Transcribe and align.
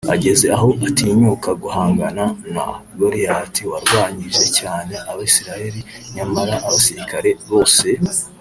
ageza 0.15 0.45
aho 0.55 0.69
atinyuka 0.87 1.49
guhangana 1.61 2.25
na 2.53 2.65
Goliyati 2.97 3.61
warwanyije 3.71 4.43
cyane 4.59 4.93
abisiraheri 5.11 5.81
nyamara 6.15 6.53
abasirikari 6.67 7.31
bose 7.49 7.87